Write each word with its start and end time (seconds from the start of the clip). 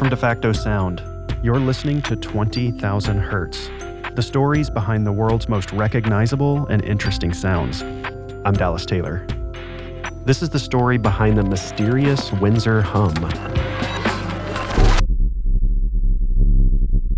from 0.00 0.08
DeFacto 0.08 0.56
Sound. 0.56 1.02
You're 1.42 1.60
listening 1.60 2.00
to 2.02 2.16
20,000 2.16 3.18
Hertz, 3.18 3.68
the 4.14 4.22
stories 4.22 4.70
behind 4.70 5.06
the 5.06 5.12
world's 5.12 5.46
most 5.46 5.70
recognizable 5.72 6.66
and 6.68 6.82
interesting 6.82 7.34
sounds. 7.34 7.82
I'm 8.46 8.54
Dallas 8.54 8.86
Taylor. 8.86 9.26
This 10.24 10.40
is 10.40 10.48
the 10.48 10.58
story 10.58 10.96
behind 10.96 11.36
the 11.36 11.42
mysterious 11.42 12.32
Windsor 12.32 12.80
hum. 12.80 13.12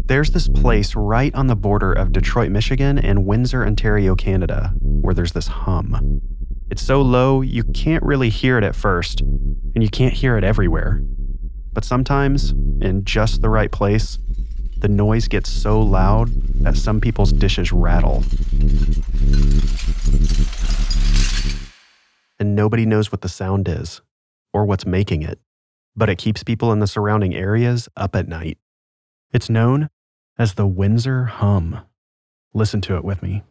There's 0.07 0.33
this 0.33 0.49
place 0.49 0.97
right 0.97 1.33
on 1.37 1.47
the 1.47 1.55
border 1.55 1.93
of 1.93 2.11
Detroit, 2.11 2.51
Michigan 2.51 2.99
and 2.99 3.25
Windsor, 3.25 3.65
Ontario, 3.65 4.17
Canada, 4.17 4.75
where 4.81 5.15
there's 5.15 5.35
this 5.35 5.47
hum. 5.47 6.21
It's 6.69 6.83
so 6.83 7.01
low 7.01 7.43
you 7.43 7.63
can't 7.63 8.03
really 8.03 8.29
hear 8.29 8.59
it 8.59 8.65
at 8.65 8.75
first, 8.75 9.21
and 9.21 9.85
you 9.85 9.89
can't 9.89 10.15
hear 10.15 10.37
it 10.37 10.43
everywhere. 10.43 11.01
But 11.73 11.85
sometimes, 11.85 12.51
in 12.81 13.05
just 13.05 13.41
the 13.41 13.49
right 13.49 13.71
place, 13.71 14.19
the 14.79 14.89
noise 14.89 15.29
gets 15.29 15.51
so 15.51 15.81
loud 15.81 16.31
that 16.63 16.77
some 16.77 17.01
people's 17.01 17.33
dishes 17.33 17.73
rattle. 17.73 18.25
And 22.39 22.57
nobody 22.57 22.85
knows 22.85 23.13
what 23.13 23.21
the 23.21 23.29
sound 23.29 23.69
is 23.69 24.03
or 24.53 24.67
what's 24.67 24.85
making 24.85 25.23
it, 25.23 25.39
but 25.95 26.09
it 26.09 26.19
keeps 26.19 26.43
people 26.43 26.73
in 26.73 26.81
the 26.81 26.87
surrounding 26.87 27.35
areas 27.35 27.89
up 27.97 28.17
at 28.17 28.29
night. 28.29 28.59
It's 29.33 29.49
known 29.49 29.89
as 30.39 30.55
the 30.55 30.67
Windsor 30.67 31.25
hum. 31.27 31.81
Listen 32.53 32.81
to 32.83 32.97
it 32.97 33.05
with 33.05 33.23
me. 33.23 33.43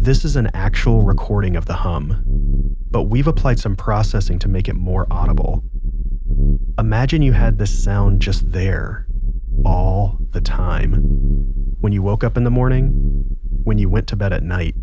This 0.00 0.24
is 0.24 0.36
an 0.36 0.48
actual 0.54 1.02
recording 1.02 1.56
of 1.56 1.66
the 1.66 1.74
hum, 1.74 2.76
but 2.90 3.02
we've 3.02 3.26
applied 3.26 3.58
some 3.58 3.76
processing 3.76 4.38
to 4.38 4.48
make 4.48 4.68
it 4.68 4.74
more 4.74 5.06
audible. 5.10 5.64
Imagine 6.78 7.22
you 7.22 7.32
had 7.32 7.58
this 7.58 7.82
sound 7.82 8.22
just 8.22 8.52
there, 8.52 9.06
all 9.64 10.18
the 10.30 10.40
time. 10.40 10.94
When 11.80 11.92
you 11.92 12.02
woke 12.02 12.24
up 12.24 12.36
in 12.36 12.44
the 12.44 12.50
morning, 12.50 13.36
when 13.64 13.78
you 13.78 13.88
went 13.88 14.06
to 14.08 14.16
bed 14.16 14.32
at 14.32 14.42
night. 14.42 14.74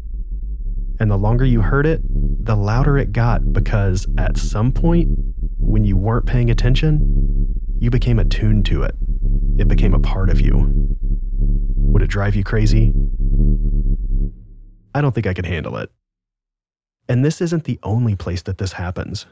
And 1.00 1.10
the 1.10 1.18
longer 1.18 1.46
you 1.46 1.62
heard 1.62 1.86
it, 1.86 2.02
the 2.46 2.56
louder 2.56 2.98
it 2.98 3.12
got 3.12 3.52
because 3.52 4.08
at 4.18 4.38
some 4.38 4.72
point, 4.72 5.10
when 5.58 5.84
you 5.84 5.98
weren't 5.98 6.26
paying 6.26 6.50
attention, 6.50 7.46
you 7.80 7.90
became 7.90 8.20
attuned 8.20 8.66
to 8.68 8.84
it. 8.84 8.96
It 9.58 9.68
became 9.68 9.94
a 9.94 10.00
part 10.00 10.30
of 10.30 10.40
you. 10.40 10.72
Would 11.02 12.02
it 12.02 12.08
drive 12.08 12.36
you 12.36 12.44
crazy? 12.44 12.94
I 14.94 15.02
don't 15.02 15.14
think 15.14 15.28
I 15.28 15.34
could 15.34 15.46
handle 15.46 15.78
it. 15.78 15.92
And 17.08 17.24
this 17.24 17.42
isn't 17.42 17.66
the 17.66 17.80
only 17.84 18.16
place 18.16 18.42
that 18.44 18.58
this 18.58 18.74
happens. 18.74 19.26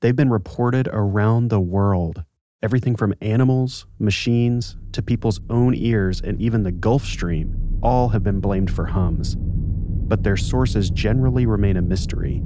They've 0.00 0.16
been 0.16 0.30
reported 0.30 0.88
around 0.92 1.48
the 1.48 1.60
world. 1.60 2.24
Everything 2.62 2.96
from 2.96 3.12
animals, 3.20 3.86
machines, 3.98 4.76
to 4.92 5.02
people's 5.02 5.40
own 5.50 5.74
ears, 5.74 6.22
and 6.22 6.40
even 6.40 6.62
the 6.62 6.72
Gulf 6.72 7.04
Stream, 7.04 7.78
all 7.82 8.08
have 8.08 8.22
been 8.22 8.40
blamed 8.40 8.70
for 8.70 8.86
hums. 8.86 9.36
But 9.38 10.22
their 10.22 10.38
sources 10.38 10.88
generally 10.88 11.44
remain 11.44 11.76
a 11.76 11.82
mystery. 11.82 12.42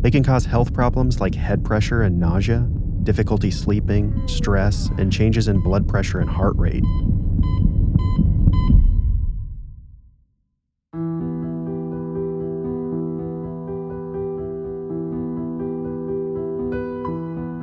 They 0.00 0.12
can 0.12 0.22
cause 0.22 0.44
health 0.44 0.72
problems 0.72 1.20
like 1.20 1.34
head 1.34 1.64
pressure 1.64 2.02
and 2.02 2.20
nausea, 2.20 2.68
difficulty 3.02 3.50
sleeping, 3.50 4.28
stress, 4.28 4.90
and 4.96 5.12
changes 5.12 5.48
in 5.48 5.60
blood 5.60 5.88
pressure 5.88 6.20
and 6.20 6.30
heart 6.30 6.54
rate. 6.56 6.84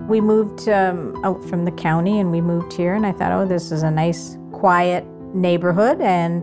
We 0.07 0.21
moved 0.21 0.69
um, 0.69 1.21
out 1.25 1.43
from 1.43 1.65
the 1.65 1.71
county 1.71 2.19
and 2.19 2.31
we 2.31 2.39
moved 2.39 2.71
here, 2.71 2.93
and 2.93 3.05
I 3.05 3.11
thought, 3.11 3.33
oh, 3.33 3.45
this 3.45 3.73
is 3.73 3.83
a 3.83 3.91
nice, 3.91 4.37
quiet 4.53 5.05
neighborhood, 5.33 5.99
and 5.99 6.41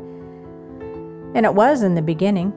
and 1.35 1.47
it 1.47 1.55
was 1.55 1.83
in 1.83 1.95
the 1.95 2.03
beginning. 2.03 2.53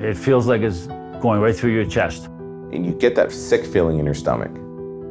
It 0.00 0.16
feels 0.16 0.46
like 0.46 0.60
it's 0.60 0.86
going 1.20 1.40
right 1.40 1.56
through 1.56 1.72
your 1.72 1.86
chest. 1.86 2.26
And 2.26 2.84
you 2.84 2.92
get 2.92 3.14
that 3.16 3.32
sick 3.32 3.64
feeling 3.64 3.98
in 3.98 4.04
your 4.04 4.14
stomach. 4.14 4.52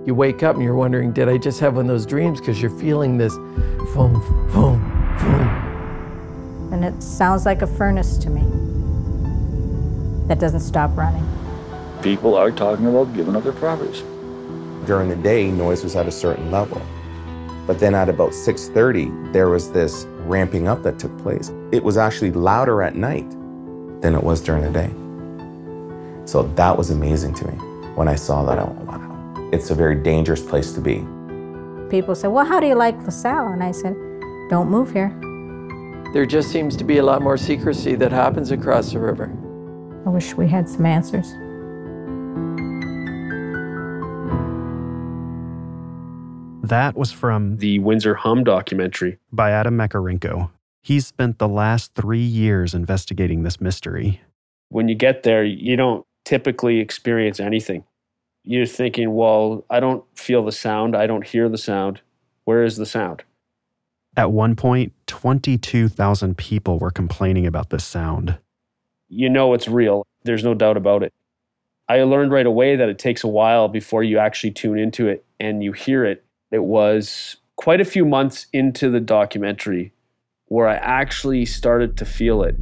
You 0.06 0.14
wake 0.14 0.44
up 0.44 0.56
and 0.56 0.64
you're 0.64 0.76
wondering, 0.76 1.12
did 1.12 1.28
I 1.28 1.38
just 1.38 1.60
have 1.60 1.76
one 1.76 1.86
of 1.86 1.90
those 1.90 2.06
dreams? 2.06 2.40
Because 2.40 2.62
you're 2.62 2.78
feeling 2.80 3.18
this 3.18 3.36
boom, 3.36 4.14
boom, 4.52 4.80
boom. 5.20 6.70
And 6.72 6.86
it 6.86 7.02
sounds 7.02 7.46
like 7.46 7.62
a 7.62 7.68
furnace 7.68 8.18
to 8.20 8.30
me 8.30 8.42
that 10.28 10.40
doesn't 10.40 10.62
stop 10.62 10.96
running. 10.96 11.26
People 12.02 12.36
are 12.36 12.52
talking 12.52 12.86
about 12.86 13.14
giving 13.14 13.36
up 13.36 13.44
their 13.44 13.54
properties. 13.54 14.04
During 14.86 15.10
the 15.10 15.16
day, 15.16 15.50
noise 15.50 15.84
was 15.84 15.96
at 15.96 16.08
a 16.08 16.12
certain 16.12 16.52
level. 16.52 16.82
But 17.66 17.80
then 17.80 17.96
at 17.96 18.10
about 18.10 18.32
6:30, 18.32 19.32
there 19.32 19.50
was 19.50 19.72
this 19.72 20.06
ramping 20.26 20.68
up 20.68 20.84
that 20.84 21.00
took 21.00 21.18
place. 21.20 21.52
It 21.72 21.84
was 21.84 21.98
actually 21.98 22.32
louder 22.32 22.82
at 22.82 22.96
night 22.96 23.30
than 24.02 24.14
it 24.16 24.24
was 24.24 24.42
during 24.42 24.64
the 24.64 24.72
day. 24.72 24.92
So 26.26 26.44
that 26.56 26.78
was 26.78 26.90
amazing 26.90 27.34
to 27.36 27.48
me. 27.48 27.54
When 27.96 28.08
I 28.08 28.16
saw 28.16 28.44
that, 28.46 28.60
I 28.60 28.64
went, 28.64 28.86
wow, 28.86 29.50
it's 29.54 29.70
a 29.70 29.76
very 29.76 29.96
dangerous 29.96 30.42
place 30.42 30.74
to 30.74 30.82
be. 30.82 31.06
People 31.90 32.16
said, 32.16 32.32
well, 32.32 32.46
how 32.46 32.60
do 32.60 32.68
you 32.68 32.76
like 32.76 33.02
LaSalle? 33.06 33.54
And 33.54 33.64
I 33.64 33.72
said, 33.72 33.96
don't 34.50 34.70
move 34.70 34.92
here. 34.92 35.12
There 36.14 36.26
just 36.26 36.50
seems 36.50 36.76
to 36.78 36.84
be 36.84 36.98
a 36.98 37.04
lot 37.04 37.22
more 37.22 37.38
secrecy 37.38 37.96
that 37.96 38.12
happens 38.12 38.52
across 38.52 38.92
the 38.92 39.00
river. 39.00 39.32
I 40.06 40.10
wish 40.10 40.34
we 40.36 40.48
had 40.48 40.68
some 40.68 40.86
answers. 40.86 41.34
That 46.74 46.98
was 46.98 47.12
from 47.12 47.58
the 47.58 47.78
Windsor 47.78 48.16
Hum 48.16 48.44
documentary. 48.44 49.20
by 49.32 49.52
Adam 49.52 49.78
Makarenko. 49.78 50.50
He's 50.82 51.06
spent 51.06 51.38
the 51.38 51.48
last 51.48 51.94
three 51.94 52.18
years 52.18 52.74
investigating 52.74 53.44
this 53.44 53.62
mystery. 53.62 54.22
When 54.70 54.88
you 54.88 54.96
get 54.96 55.22
there, 55.22 55.44
you 55.44 55.76
don't 55.76 56.04
typically 56.26 56.80
experience 56.80 57.40
anything. 57.40 57.84
You're 58.44 58.66
thinking, 58.66 59.14
well, 59.14 59.64
I 59.70 59.80
don't 59.80 60.04
feel 60.18 60.44
the 60.44 60.52
sound. 60.52 60.98
I 60.98 61.06
don't 61.06 61.24
hear 61.24 61.48
the 61.48 61.60
sound. 61.60 62.02
Where 62.46 62.64
is 62.64 62.78
the 62.78 62.88
sound? 62.88 63.22
At 64.18 64.32
one 64.32 64.56
point, 64.56 64.94
22,000 65.06 66.36
people 66.40 66.80
were 66.80 66.90
complaining 66.90 67.46
about 67.46 67.70
this 67.70 67.86
sound. 67.86 68.40
You 69.10 69.30
know 69.30 69.54
it's 69.54 69.68
real. 69.68 70.08
There's 70.24 70.44
no 70.44 70.56
doubt 70.56 70.78
about 70.78 71.04
it. 71.04 71.14
I 71.88 72.02
learned 72.02 72.32
right 72.32 72.48
away 72.48 72.76
that 72.78 72.90
it 72.90 72.98
takes 72.98 73.24
a 73.24 73.28
while 73.28 73.68
before 73.68 74.02
you 74.04 74.18
actually 74.18 74.54
tune 74.54 74.80
into 74.80 75.08
it 75.08 75.24
and 75.40 75.64
you 75.64 75.72
hear 75.72 76.04
it. 76.04 76.26
It 76.54 76.64
was 76.64 77.38
quite 77.56 77.82
a 77.82 77.86
few 77.86 78.06
months 78.06 78.46
into 78.54 78.92
the 78.92 79.00
documentary 79.00 79.92
where 80.50 80.68
I 80.68 80.76
actually 80.76 81.46
started 81.46 81.98
to 81.98 82.06
feel 82.06 82.44
it. 82.44 82.56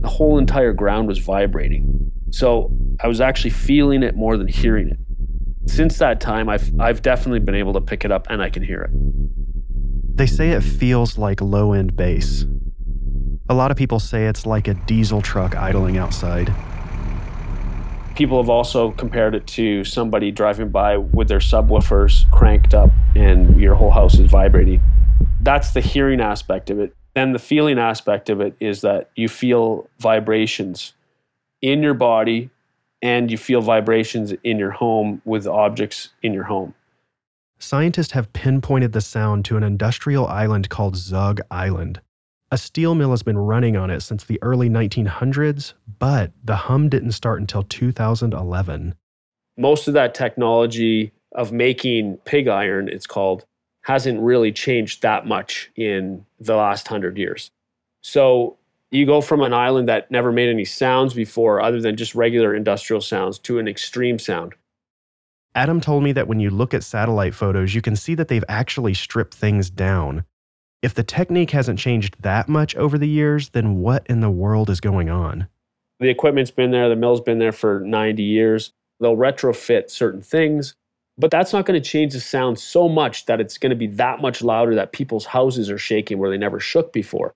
The 0.00 0.08
whole 0.08 0.38
entire 0.38 0.72
ground 0.72 1.06
was 1.06 1.18
vibrating. 1.18 2.10
So 2.30 2.72
I 3.00 3.06
was 3.06 3.20
actually 3.20 3.50
feeling 3.50 4.02
it 4.02 4.16
more 4.16 4.36
than 4.36 4.48
hearing 4.48 4.88
it. 4.88 4.98
Since 5.70 5.98
that 5.98 6.20
time, 6.20 6.48
I've, 6.48 6.68
I've 6.80 7.00
definitely 7.00 7.38
been 7.38 7.54
able 7.54 7.74
to 7.74 7.80
pick 7.80 8.04
it 8.04 8.10
up 8.10 8.26
and 8.28 8.42
I 8.42 8.50
can 8.50 8.64
hear 8.64 8.82
it. 8.82 8.90
They 10.16 10.26
say 10.26 10.50
it 10.50 10.62
feels 10.62 11.16
like 11.16 11.40
low 11.40 11.74
end 11.74 11.94
bass. 11.94 12.44
A 13.48 13.54
lot 13.54 13.70
of 13.70 13.76
people 13.76 14.00
say 14.00 14.26
it's 14.26 14.46
like 14.46 14.66
a 14.66 14.74
diesel 14.74 15.22
truck 15.22 15.54
idling 15.54 15.96
outside. 15.96 16.52
People 18.14 18.40
have 18.40 18.50
also 18.50 18.92
compared 18.92 19.34
it 19.34 19.46
to 19.48 19.84
somebody 19.84 20.30
driving 20.30 20.68
by 20.68 20.96
with 20.98 21.28
their 21.28 21.38
subwoofers 21.38 22.30
cranked 22.30 22.74
up 22.74 22.90
and 23.16 23.58
your 23.60 23.74
whole 23.74 23.90
house 23.90 24.18
is 24.18 24.30
vibrating. 24.30 24.82
That's 25.40 25.72
the 25.72 25.80
hearing 25.80 26.20
aspect 26.20 26.70
of 26.70 26.78
it. 26.78 26.94
Then 27.14 27.32
the 27.32 27.38
feeling 27.38 27.78
aspect 27.78 28.30
of 28.30 28.40
it 28.40 28.54
is 28.60 28.82
that 28.82 29.10
you 29.16 29.28
feel 29.28 29.88
vibrations 29.98 30.94
in 31.60 31.82
your 31.82 31.94
body 31.94 32.50
and 33.00 33.30
you 33.30 33.38
feel 33.38 33.60
vibrations 33.60 34.32
in 34.44 34.58
your 34.58 34.70
home 34.70 35.20
with 35.24 35.46
objects 35.46 36.10
in 36.22 36.32
your 36.32 36.44
home. 36.44 36.74
Scientists 37.58 38.12
have 38.12 38.32
pinpointed 38.32 38.92
the 38.92 39.00
sound 39.00 39.44
to 39.44 39.56
an 39.56 39.62
industrial 39.62 40.26
island 40.26 40.68
called 40.68 40.96
Zug 40.96 41.40
Island. 41.50 42.00
A 42.52 42.58
steel 42.58 42.94
mill 42.94 43.12
has 43.12 43.22
been 43.22 43.38
running 43.38 43.78
on 43.78 43.88
it 43.88 44.02
since 44.02 44.24
the 44.24 44.38
early 44.42 44.68
1900s, 44.68 45.72
but 45.98 46.32
the 46.44 46.54
hum 46.54 46.90
didn't 46.90 47.12
start 47.12 47.40
until 47.40 47.62
2011. 47.62 48.94
Most 49.56 49.88
of 49.88 49.94
that 49.94 50.14
technology 50.14 51.12
of 51.34 51.50
making 51.50 52.18
pig 52.26 52.48
iron, 52.48 52.90
it's 52.90 53.06
called, 53.06 53.46
hasn't 53.84 54.20
really 54.20 54.52
changed 54.52 55.00
that 55.00 55.26
much 55.26 55.70
in 55.76 56.26
the 56.38 56.54
last 56.54 56.86
hundred 56.88 57.16
years. 57.16 57.50
So 58.02 58.58
you 58.90 59.06
go 59.06 59.22
from 59.22 59.40
an 59.40 59.54
island 59.54 59.88
that 59.88 60.10
never 60.10 60.30
made 60.30 60.50
any 60.50 60.66
sounds 60.66 61.14
before, 61.14 61.62
other 61.62 61.80
than 61.80 61.96
just 61.96 62.14
regular 62.14 62.54
industrial 62.54 63.00
sounds, 63.00 63.38
to 63.38 63.60
an 63.60 63.66
extreme 63.66 64.18
sound. 64.18 64.52
Adam 65.54 65.80
told 65.80 66.04
me 66.04 66.12
that 66.12 66.28
when 66.28 66.38
you 66.38 66.50
look 66.50 66.74
at 66.74 66.84
satellite 66.84 67.34
photos, 67.34 67.74
you 67.74 67.80
can 67.80 67.96
see 67.96 68.14
that 68.14 68.28
they've 68.28 68.44
actually 68.46 68.92
stripped 68.92 69.34
things 69.34 69.70
down. 69.70 70.26
If 70.82 70.94
the 70.94 71.04
technique 71.04 71.52
hasn't 71.52 71.78
changed 71.78 72.16
that 72.22 72.48
much 72.48 72.74
over 72.74 72.98
the 72.98 73.08
years, 73.08 73.50
then 73.50 73.76
what 73.76 74.04
in 74.08 74.18
the 74.20 74.30
world 74.30 74.68
is 74.68 74.80
going 74.80 75.08
on? 75.08 75.46
The 76.00 76.08
equipment's 76.08 76.50
been 76.50 76.72
there, 76.72 76.88
the 76.88 76.96
mill's 76.96 77.20
been 77.20 77.38
there 77.38 77.52
for 77.52 77.78
90 77.80 78.22
years. 78.22 78.72
They'll 78.98 79.16
retrofit 79.16 79.90
certain 79.90 80.22
things, 80.22 80.74
But 81.18 81.30
that's 81.30 81.52
not 81.52 81.66
going 81.66 81.80
to 81.80 81.88
change 81.88 82.14
the 82.14 82.20
sound 82.20 82.58
so 82.58 82.88
much 82.88 83.26
that 83.26 83.40
it's 83.40 83.58
going 83.58 83.70
to 83.70 83.76
be 83.76 83.86
that 83.88 84.20
much 84.20 84.42
louder 84.42 84.74
that 84.74 84.92
people's 84.92 85.26
houses 85.26 85.70
are 85.70 85.78
shaking 85.78 86.18
where 86.18 86.30
they 86.30 86.38
never 86.38 86.58
shook 86.58 86.92
before. 86.92 87.34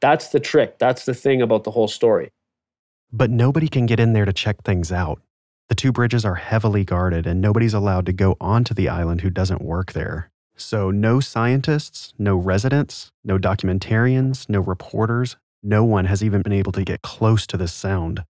That's 0.00 0.28
the 0.28 0.40
trick. 0.40 0.78
That's 0.78 1.04
the 1.04 1.14
thing 1.14 1.42
about 1.42 1.64
the 1.64 1.70
whole 1.70 1.88
story. 1.88 2.30
But 3.10 3.30
nobody 3.30 3.68
can 3.68 3.86
get 3.86 3.98
in 3.98 4.12
there 4.12 4.26
to 4.26 4.32
check 4.32 4.62
things 4.62 4.92
out. 4.92 5.20
The 5.68 5.74
two 5.74 5.92
bridges 5.92 6.24
are 6.24 6.34
heavily 6.36 6.84
guarded, 6.84 7.26
and 7.26 7.40
nobody's 7.40 7.74
allowed 7.74 8.06
to 8.06 8.12
go 8.12 8.36
onto 8.40 8.74
the 8.74 8.88
island 8.88 9.22
who 9.22 9.30
doesn't 9.30 9.62
work 9.62 9.92
there. 9.92 10.30
So, 10.60 10.90
no 10.90 11.20
scientists, 11.20 12.12
no 12.18 12.34
residents, 12.34 13.12
no 13.22 13.38
documentarians, 13.38 14.48
no 14.48 14.58
reporters, 14.58 15.36
no 15.62 15.84
one 15.84 16.06
has 16.06 16.22
even 16.22 16.42
been 16.42 16.52
able 16.52 16.72
to 16.72 16.82
get 16.82 17.00
close 17.02 17.46
to 17.46 17.56
this 17.56 17.72
sound. 17.72 18.24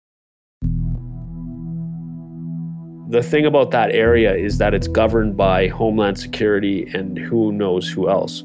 The 3.09 3.24
thing 3.24 3.45
about 3.45 3.71
that 3.71 3.91
area 3.91 4.35
is 4.35 4.57
that 4.57 4.74
it's 4.74 4.89
governed 4.89 5.38
by 5.38 5.69
Homeland 5.69 6.19
Security 6.19 6.91
and 6.94 7.18
who 7.18 7.53
knows 7.53 7.89
who 7.89 8.09
else. 8.09 8.44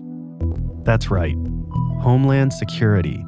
That's 0.85 1.11
right, 1.11 1.35
Homeland 2.03 2.53
Security. 2.53 3.25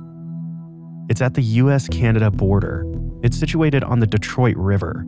It's 1.11 1.21
at 1.21 1.35
the 1.35 1.43
US 1.43 1.89
Canada 1.89 2.31
border. 2.31 2.87
It's 3.25 3.37
situated 3.37 3.83
on 3.83 3.99
the 3.99 4.07
Detroit 4.07 4.57
River. 4.57 5.05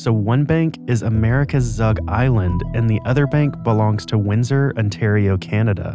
So 0.00 0.14
one 0.14 0.46
bank 0.46 0.78
is 0.88 1.02
America's 1.02 1.64
Zug 1.64 1.98
Island, 2.08 2.62
and 2.72 2.88
the 2.88 3.02
other 3.04 3.26
bank 3.26 3.62
belongs 3.62 4.06
to 4.06 4.16
Windsor, 4.16 4.72
Ontario, 4.78 5.36
Canada. 5.36 5.92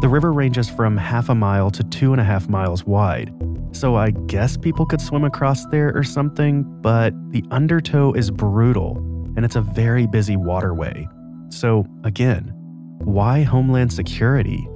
The 0.00 0.08
river 0.08 0.32
ranges 0.32 0.68
from 0.68 0.96
half 0.96 1.28
a 1.28 1.34
mile 1.36 1.70
to 1.70 1.84
two 1.84 2.10
and 2.10 2.20
a 2.20 2.24
half 2.24 2.48
miles 2.48 2.82
wide. 2.82 3.32
So 3.70 3.94
I 3.94 4.10
guess 4.10 4.56
people 4.56 4.84
could 4.84 5.00
swim 5.00 5.22
across 5.22 5.64
there 5.66 5.96
or 5.96 6.02
something, 6.02 6.64
but 6.82 7.14
the 7.30 7.44
undertow 7.52 8.12
is 8.14 8.32
brutal 8.32 8.96
and 9.36 9.44
it's 9.44 9.54
a 9.54 9.60
very 9.60 10.08
busy 10.08 10.36
waterway. 10.36 11.06
So 11.50 11.86
again, 12.02 12.50
why 13.04 13.44
Homeland 13.44 13.92
Security? 13.92 14.66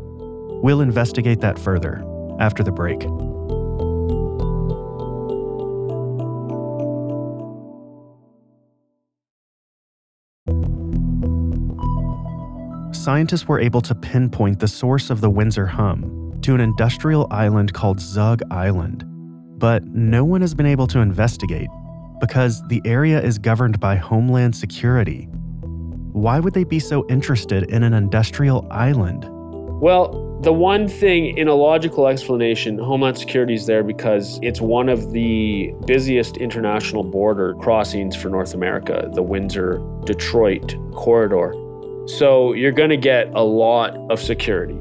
We'll 0.63 0.81
investigate 0.81 1.41
that 1.41 1.59
further 1.59 2.05
after 2.39 2.63
the 2.63 2.71
break. 2.71 3.03
Scientists 13.11 13.49
were 13.49 13.59
able 13.59 13.81
to 13.81 13.93
pinpoint 13.93 14.61
the 14.61 14.69
source 14.69 15.11
of 15.11 15.21
the 15.21 15.29
Windsor 15.29 15.67
hum 15.67 16.39
to 16.43 16.55
an 16.55 16.61
industrial 16.61 17.27
island 17.33 17.75
called 17.75 17.99
Zug 17.99 18.41
Island. 18.53 19.03
But 19.59 19.85
no 19.85 20.25
one 20.25 20.43
has 20.43 20.55
been 20.55 20.65
able 20.65 20.87
to 20.87 21.01
investigate 21.01 21.67
because 22.21 22.63
the 22.69 22.81
area 22.85 23.21
is 23.21 23.37
governed 23.37 23.81
by 23.81 23.97
Homeland 23.97 24.55
Security. 24.55 25.25
Why 26.13 26.39
would 26.39 26.55
they 26.55 26.63
be 26.63 26.79
so 26.79 27.05
interested 27.09 27.65
in 27.65 27.83
an 27.83 27.95
industrial 27.95 28.69
island? 28.71 29.27
Well, 29.81 30.39
the 30.43 30.53
one 30.53 30.87
thing 30.87 31.37
in 31.37 31.49
a 31.49 31.55
logical 31.57 32.07
explanation, 32.07 32.79
Homeland 32.79 33.19
Security 33.19 33.55
is 33.55 33.67
there 33.67 33.83
because 33.83 34.39
it's 34.41 34.61
one 34.61 34.89
of 34.89 35.11
the 35.11 35.75
busiest 35.85 36.37
international 36.37 37.03
border 37.03 37.55
crossings 37.55 38.15
for 38.15 38.29
North 38.29 38.55
America, 38.55 39.11
the 39.15 39.23
Windsor 39.23 39.83
Detroit 40.05 40.77
corridor. 40.95 41.53
So 42.07 42.53
you're 42.55 42.73
going 42.73 42.91
to 42.91 42.97
get 42.97 43.29
a 43.35 43.43
lot 43.43 43.97
of 44.11 44.21
security. 44.21 44.79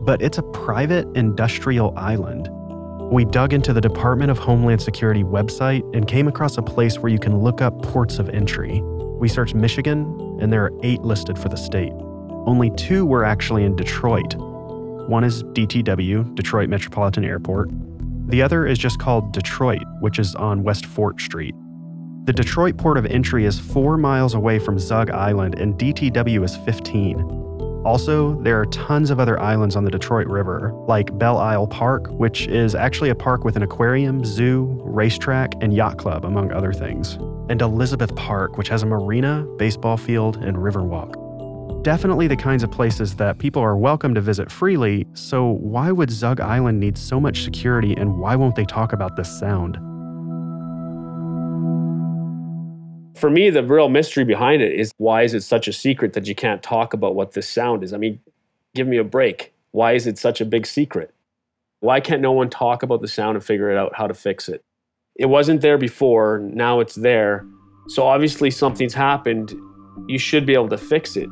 But 0.00 0.22
it's 0.22 0.38
a 0.38 0.42
private 0.42 1.06
industrial 1.16 1.92
island. 1.96 2.48
We 3.10 3.24
dug 3.24 3.52
into 3.52 3.72
the 3.72 3.80
Department 3.80 4.30
of 4.30 4.38
Homeland 4.38 4.82
Security 4.82 5.24
website 5.24 5.82
and 5.96 6.06
came 6.06 6.28
across 6.28 6.58
a 6.58 6.62
place 6.62 6.98
where 6.98 7.10
you 7.10 7.18
can 7.18 7.38
look 7.38 7.62
up 7.62 7.82
ports 7.82 8.18
of 8.18 8.28
entry. 8.28 8.80
We 9.18 9.28
searched 9.28 9.54
Michigan, 9.54 10.02
and 10.40 10.52
there 10.52 10.64
are 10.64 10.72
eight 10.82 11.00
listed 11.00 11.38
for 11.38 11.48
the 11.48 11.56
state. 11.56 11.92
Only 12.46 12.70
two 12.70 13.04
were 13.06 13.24
actually 13.24 13.64
in 13.64 13.76
Detroit. 13.76 14.34
One 14.36 15.24
is 15.24 15.42
DTW, 15.42 16.34
Detroit 16.34 16.68
Metropolitan 16.68 17.24
Airport. 17.24 17.70
The 18.28 18.42
other 18.42 18.66
is 18.66 18.78
just 18.78 18.98
called 18.98 19.32
Detroit, 19.32 19.82
which 20.00 20.18
is 20.18 20.34
on 20.34 20.62
West 20.62 20.84
Fort 20.84 21.18
Street. 21.20 21.54
The 22.28 22.34
Detroit 22.34 22.76
port 22.76 22.98
of 22.98 23.06
entry 23.06 23.46
is 23.46 23.58
four 23.58 23.96
miles 23.96 24.34
away 24.34 24.58
from 24.58 24.78
Zug 24.78 25.08
Island, 25.08 25.58
and 25.58 25.72
DTW 25.78 26.44
is 26.44 26.58
15. 26.58 27.22
Also, 27.86 28.38
there 28.42 28.60
are 28.60 28.66
tons 28.66 29.08
of 29.08 29.18
other 29.18 29.40
islands 29.40 29.76
on 29.76 29.84
the 29.84 29.90
Detroit 29.90 30.26
River, 30.26 30.74
like 30.86 31.16
Belle 31.18 31.38
Isle 31.38 31.66
Park, 31.66 32.08
which 32.08 32.46
is 32.46 32.74
actually 32.74 33.08
a 33.08 33.14
park 33.14 33.44
with 33.44 33.56
an 33.56 33.62
aquarium, 33.62 34.26
zoo, 34.26 34.78
racetrack, 34.84 35.54
and 35.62 35.72
yacht 35.72 35.96
club, 35.96 36.26
among 36.26 36.52
other 36.52 36.74
things, 36.74 37.14
and 37.48 37.62
Elizabeth 37.62 38.14
Park, 38.14 38.58
which 38.58 38.68
has 38.68 38.82
a 38.82 38.86
marina, 38.86 39.46
baseball 39.56 39.96
field, 39.96 40.36
and 40.36 40.62
river 40.62 40.82
walk. 40.82 41.14
Definitely 41.82 42.26
the 42.26 42.36
kinds 42.36 42.62
of 42.62 42.70
places 42.70 43.16
that 43.16 43.38
people 43.38 43.62
are 43.62 43.78
welcome 43.78 44.14
to 44.14 44.20
visit 44.20 44.52
freely, 44.52 45.06
so 45.14 45.52
why 45.52 45.92
would 45.92 46.10
Zug 46.10 46.42
Island 46.42 46.78
need 46.78 46.98
so 46.98 47.18
much 47.18 47.44
security 47.44 47.94
and 47.96 48.18
why 48.18 48.36
won't 48.36 48.54
they 48.54 48.66
talk 48.66 48.92
about 48.92 49.16
this 49.16 49.30
sound? 49.40 49.78
For 53.18 53.30
me, 53.30 53.50
the 53.50 53.64
real 53.64 53.88
mystery 53.88 54.24
behind 54.24 54.62
it 54.62 54.78
is 54.78 54.92
why 54.98 55.22
is 55.22 55.34
it 55.34 55.42
such 55.42 55.66
a 55.66 55.72
secret 55.72 56.12
that 56.12 56.28
you 56.28 56.36
can't 56.36 56.62
talk 56.62 56.94
about 56.94 57.16
what 57.16 57.32
this 57.32 57.48
sound 57.48 57.82
is? 57.82 57.92
I 57.92 57.96
mean, 57.96 58.20
give 58.76 58.86
me 58.86 58.96
a 58.96 59.04
break. 59.04 59.52
Why 59.72 59.92
is 59.92 60.06
it 60.06 60.18
such 60.18 60.40
a 60.40 60.44
big 60.44 60.66
secret? 60.66 61.12
Why 61.80 61.98
can't 61.98 62.22
no 62.22 62.30
one 62.30 62.48
talk 62.48 62.84
about 62.84 63.00
the 63.00 63.08
sound 63.08 63.36
and 63.36 63.44
figure 63.44 63.70
it 63.72 63.76
out 63.76 63.92
how 63.96 64.06
to 64.06 64.14
fix 64.14 64.48
it? 64.48 64.64
It 65.16 65.26
wasn't 65.26 65.62
there 65.62 65.78
before, 65.78 66.38
now 66.38 66.78
it's 66.78 66.94
there. 66.94 67.44
So 67.88 68.06
obviously 68.06 68.52
something's 68.52 68.94
happened. 68.94 69.52
You 70.06 70.18
should 70.18 70.46
be 70.46 70.54
able 70.54 70.68
to 70.68 70.78
fix 70.78 71.16
it, 71.16 71.28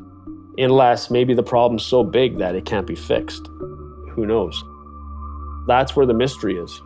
unless 0.59 1.09
maybe 1.09 1.35
the 1.35 1.43
problem's 1.45 1.85
so 1.85 2.03
big 2.03 2.39
that 2.39 2.57
it 2.57 2.65
can't 2.65 2.87
be 2.87 2.97
fixed. 2.97 3.47
Who 4.11 4.27
knows? 4.27 4.61
That's 5.69 5.95
where 5.95 6.07
the 6.07 6.15
mystery 6.15 6.57
is. 6.57 6.83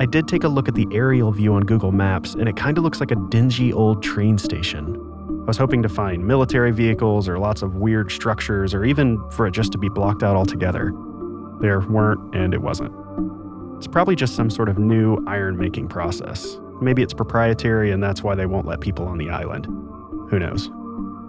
I 0.00 0.06
did 0.06 0.26
take 0.26 0.42
a 0.42 0.48
look 0.48 0.66
at 0.66 0.74
the 0.74 0.88
aerial 0.90 1.30
view 1.30 1.54
on 1.54 1.62
Google 1.62 1.92
Maps, 1.92 2.34
and 2.34 2.48
it 2.48 2.56
kind 2.56 2.76
of 2.76 2.82
looks 2.82 2.98
like 2.98 3.12
a 3.12 3.16
dingy 3.28 3.72
old 3.72 4.02
train 4.02 4.38
station. 4.38 4.96
I 5.42 5.46
was 5.46 5.56
hoping 5.56 5.82
to 5.84 5.88
find 5.88 6.26
military 6.26 6.72
vehicles 6.72 7.28
or 7.28 7.38
lots 7.38 7.62
of 7.62 7.76
weird 7.76 8.10
structures, 8.10 8.74
or 8.74 8.84
even 8.84 9.22
for 9.30 9.46
it 9.46 9.52
just 9.52 9.70
to 9.72 9.78
be 9.78 9.88
blocked 9.88 10.24
out 10.24 10.34
altogether. 10.34 10.92
There 11.60 11.78
weren't, 11.78 12.34
and 12.34 12.52
it 12.54 12.60
wasn't. 12.60 12.92
It's 13.76 13.86
probably 13.86 14.16
just 14.16 14.34
some 14.34 14.50
sort 14.50 14.68
of 14.68 14.78
new 14.78 15.22
iron 15.28 15.56
making 15.56 15.88
process. 15.88 16.58
Maybe 16.80 17.02
it's 17.02 17.14
proprietary, 17.14 17.92
and 17.92 18.02
that's 18.02 18.20
why 18.20 18.34
they 18.34 18.46
won't 18.46 18.66
let 18.66 18.80
people 18.80 19.06
on 19.06 19.18
the 19.18 19.30
island. 19.30 19.66
Who 19.66 20.40
knows? 20.40 20.70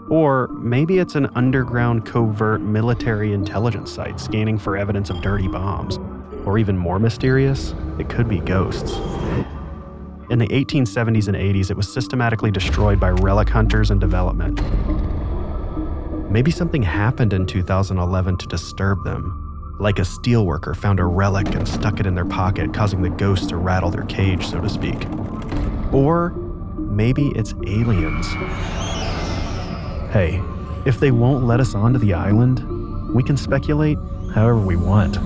Or 0.09 0.47
maybe 0.47 0.97
it's 0.97 1.13
an 1.13 1.27
underground 1.35 2.05
covert 2.05 2.61
military 2.61 3.31
intelligence 3.33 3.91
site 3.91 4.19
scanning 4.19 4.57
for 4.57 4.75
evidence 4.75 5.11
of 5.11 5.21
dirty 5.21 5.47
bombs. 5.47 5.99
Or 6.45 6.57
even 6.57 6.77
more 6.77 6.99
mysterious, 6.99 7.73
it 7.99 8.09
could 8.09 8.29
be 8.29 8.39
ghosts. 8.39 8.91
In 10.29 10.39
the 10.39 10.47
1870s 10.47 11.27
and 11.27 11.37
80s, 11.37 11.69
it 11.69 11.77
was 11.77 11.91
systematically 11.91 12.51
destroyed 12.51 12.99
by 12.99 13.09
relic 13.09 13.49
hunters 13.49 13.91
and 13.91 14.01
development. 14.01 14.61
Maybe 16.31 16.51
something 16.51 16.81
happened 16.81 17.33
in 17.33 17.45
2011 17.45 18.37
to 18.37 18.47
disturb 18.47 19.03
them. 19.03 19.75
Like 19.79 19.99
a 19.99 20.03
steelworker 20.03 20.75
found 20.75 20.99
a 20.99 21.05
relic 21.05 21.53
and 21.53 21.67
stuck 21.67 21.99
it 21.99 22.05
in 22.05 22.15
their 22.15 22.25
pocket, 22.25 22.73
causing 22.73 23.01
the 23.01 23.09
ghosts 23.09 23.47
to 23.47 23.57
rattle 23.57 23.91
their 23.91 24.05
cage, 24.05 24.47
so 24.47 24.61
to 24.61 24.69
speak. 24.69 25.05
Or 25.93 26.31
maybe 26.77 27.27
it's 27.35 27.53
aliens. 27.67 28.27
Hey, 30.11 30.41
if 30.85 30.99
they 30.99 31.11
won't 31.11 31.45
let 31.45 31.59
us 31.59 31.75
onto 31.75 31.99
the 31.99 32.13
island, 32.13 33.13
we 33.13 33.21
can 33.21 33.37
speculate 33.37 33.97
however 34.33 34.57
we 34.57 34.75
want. 34.75 35.17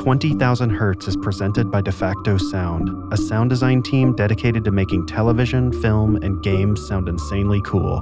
20,000 0.00 0.70
Hertz 0.70 1.06
is 1.08 1.16
presented 1.18 1.70
by 1.70 1.82
DeFacto 1.82 2.40
Sound, 2.40 3.12
a 3.12 3.18
sound 3.18 3.50
design 3.50 3.82
team 3.82 4.16
dedicated 4.16 4.64
to 4.64 4.70
making 4.70 5.06
television, 5.06 5.70
film, 5.82 6.16
and 6.16 6.42
games 6.42 6.88
sound 6.88 7.06
insanely 7.06 7.60
cool. 7.66 8.00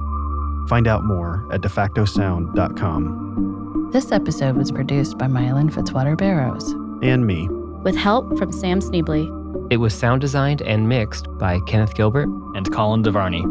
Find 0.69 0.87
out 0.87 1.03
more 1.03 1.45
at 1.51 1.59
defactosound.com. 1.59 3.89
This 3.91 4.13
episode 4.13 4.55
was 4.55 4.71
produced 4.71 5.17
by 5.17 5.27
Mylan 5.27 5.69
Fitzwater 5.69 6.17
Barrows. 6.17 6.71
And 7.01 7.27
me. 7.27 7.49
With 7.49 7.97
help 7.97 8.37
from 8.37 8.53
Sam 8.53 8.79
Schneble. 8.79 9.67
It 9.69 9.77
was 9.77 9.93
sound 9.93 10.21
designed 10.21 10.61
and 10.61 10.87
mixed 10.87 11.27
by 11.37 11.59
Kenneth 11.67 11.95
Gilbert 11.95 12.29
and 12.55 12.71
Colin 12.71 13.03
Devarney. 13.03 13.43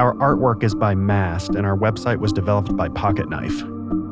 Our 0.00 0.14
artwork 0.14 0.62
is 0.62 0.74
by 0.74 0.94
Mast, 0.94 1.54
and 1.54 1.66
our 1.66 1.76
website 1.76 2.16
was 2.16 2.32
developed 2.32 2.74
by 2.78 2.88
Pocket 2.88 3.28
Knife. 3.28 3.62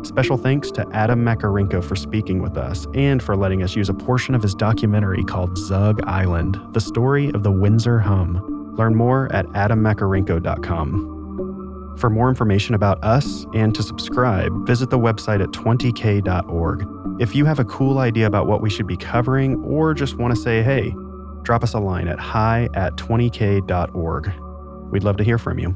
Special 0.06 0.36
thanks 0.36 0.70
to 0.70 0.86
Adam 0.92 1.24
Makarenko 1.24 1.82
for 1.82 1.96
speaking 1.96 2.40
with 2.40 2.56
us 2.56 2.86
and 2.94 3.20
for 3.20 3.36
letting 3.36 3.64
us 3.64 3.74
use 3.74 3.88
a 3.88 3.94
portion 3.94 4.36
of 4.36 4.42
his 4.42 4.54
documentary 4.54 5.24
called 5.24 5.58
Zug 5.58 6.00
Island 6.04 6.60
The 6.70 6.80
Story 6.80 7.32
of 7.32 7.42
the 7.42 7.50
Windsor 7.50 7.98
Hum. 7.98 8.76
Learn 8.76 8.94
more 8.94 9.28
at 9.32 9.46
adammakarenko.com. 9.46 11.96
For 11.98 12.08
more 12.08 12.28
information 12.28 12.76
about 12.76 13.02
us 13.02 13.46
and 13.52 13.74
to 13.74 13.82
subscribe, 13.82 14.52
visit 14.64 14.90
the 14.90 14.98
website 14.98 15.42
at 15.42 15.48
20k.org. 15.48 17.20
If 17.20 17.34
you 17.34 17.44
have 17.44 17.58
a 17.58 17.64
cool 17.64 17.98
idea 17.98 18.28
about 18.28 18.46
what 18.46 18.62
we 18.62 18.70
should 18.70 18.86
be 18.86 18.96
covering 18.96 19.56
or 19.64 19.92
just 19.92 20.18
want 20.18 20.36
to 20.36 20.40
say 20.40 20.62
hey, 20.62 20.94
drop 21.42 21.64
us 21.64 21.74
a 21.74 21.80
line 21.80 22.06
at 22.06 22.20
hi 22.20 22.68
at 22.74 22.94
20k.org. 22.94 24.32
We'd 24.92 25.02
love 25.02 25.16
to 25.16 25.24
hear 25.24 25.38
from 25.38 25.58
you. 25.58 25.74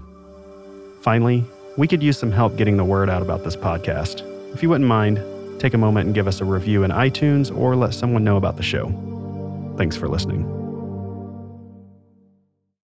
Finally, 1.00 1.44
we 1.80 1.88
could 1.88 2.02
use 2.02 2.18
some 2.18 2.30
help 2.30 2.56
getting 2.58 2.76
the 2.76 2.84
word 2.84 3.08
out 3.08 3.22
about 3.22 3.42
this 3.42 3.56
podcast. 3.56 4.20
If 4.52 4.62
you 4.62 4.68
wouldn't 4.68 4.86
mind, 4.86 5.18
take 5.58 5.72
a 5.72 5.78
moment 5.78 6.04
and 6.04 6.14
give 6.14 6.28
us 6.28 6.42
a 6.42 6.44
review 6.44 6.84
in 6.84 6.90
iTunes 6.90 7.56
or 7.56 7.74
let 7.74 7.94
someone 7.94 8.22
know 8.22 8.36
about 8.36 8.58
the 8.58 8.62
show. 8.62 8.92
Thanks 9.78 9.96
for 9.96 10.06
listening. 10.06 10.59